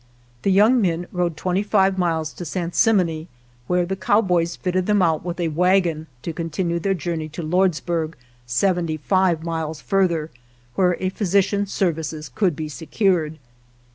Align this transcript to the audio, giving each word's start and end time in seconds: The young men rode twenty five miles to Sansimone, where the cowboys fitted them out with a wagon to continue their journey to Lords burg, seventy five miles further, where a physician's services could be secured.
The 0.41 0.51
young 0.51 0.81
men 0.81 1.05
rode 1.11 1.37
twenty 1.37 1.61
five 1.61 1.99
miles 1.99 2.33
to 2.33 2.43
Sansimone, 2.43 3.27
where 3.67 3.85
the 3.85 3.95
cowboys 3.95 4.55
fitted 4.55 4.87
them 4.87 5.03
out 5.03 5.23
with 5.23 5.39
a 5.39 5.49
wagon 5.49 6.07
to 6.23 6.33
continue 6.33 6.79
their 6.79 6.95
journey 6.95 7.29
to 7.29 7.43
Lords 7.43 7.79
burg, 7.79 8.17
seventy 8.47 8.97
five 8.97 9.43
miles 9.43 9.79
further, 9.79 10.31
where 10.73 10.97
a 10.99 11.09
physician's 11.09 11.71
services 11.71 12.29
could 12.29 12.55
be 12.55 12.67
secured. 12.67 13.37